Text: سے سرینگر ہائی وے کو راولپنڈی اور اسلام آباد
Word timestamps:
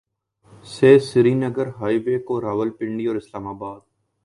سے 0.65 0.89
سرینگر 1.09 1.67
ہائی 1.79 1.97
وے 2.05 2.17
کو 2.27 2.41
راولپنڈی 2.41 3.05
اور 3.07 3.15
اسلام 3.15 3.47
آباد 3.47 3.79